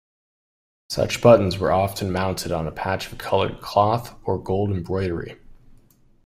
[0.89, 5.37] Such buttons were often mounted on a patch of coloured cloth or gold embroidery.